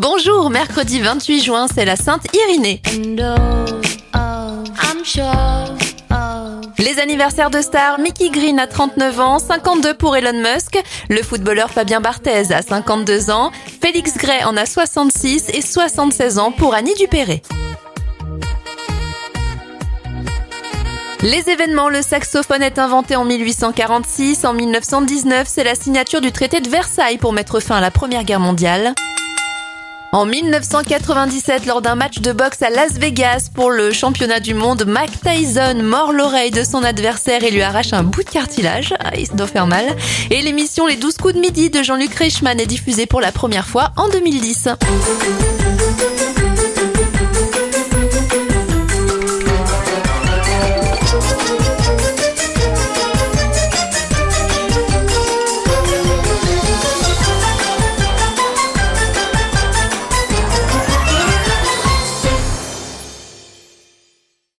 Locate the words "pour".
9.94-10.16, 16.52-16.74, 27.18-27.32, 33.52-33.70, 43.04-43.20